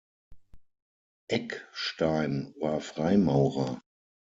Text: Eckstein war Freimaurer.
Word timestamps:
Eckstein 1.27 2.55
war 2.59 2.81
Freimaurer. 2.81 3.83